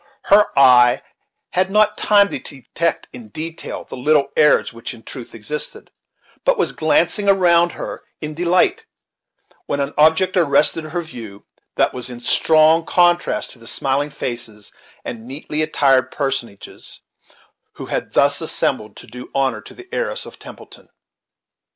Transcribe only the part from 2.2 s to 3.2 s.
to detect,